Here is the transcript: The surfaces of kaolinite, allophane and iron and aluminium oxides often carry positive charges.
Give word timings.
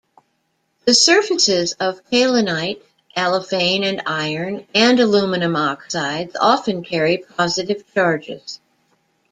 The 0.85 0.95
surfaces 0.95 1.73
of 1.73 2.01
kaolinite, 2.09 2.81
allophane 3.15 3.83
and 3.83 4.01
iron 4.07 4.65
and 4.73 4.99
aluminium 4.99 5.55
oxides 5.55 6.35
often 6.41 6.83
carry 6.83 7.17
positive 7.19 7.83
charges. 7.93 8.59